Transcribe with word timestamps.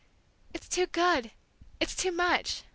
"It's 0.51 0.67
too 0.67 0.87
good 0.87 1.29
it's 1.79 1.95
too 1.95 2.11
much!" 2.11 2.63